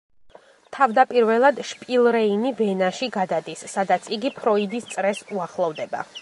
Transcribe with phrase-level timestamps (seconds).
[0.77, 6.05] თავდაპირველად, შპილრეინი ვენაში გადადის, სადაც იგი ფროიდის წრეს უახლოვდება.